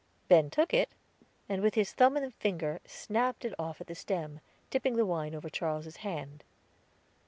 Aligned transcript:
Ben 0.29 0.49
took 0.49 0.73
it, 0.73 0.89
and 1.47 1.61
with 1.61 1.75
his 1.75 1.93
thumb 1.93 2.17
and 2.17 2.33
finger 2.33 2.79
snapped 2.87 3.45
it 3.45 3.53
off 3.59 3.79
at 3.79 3.85
the 3.85 3.93
stem, 3.93 4.39
tipping 4.71 4.95
the 4.95 5.05
wine 5.05 5.35
over 5.35 5.47
Charles's 5.47 5.97
hand. 5.97 6.43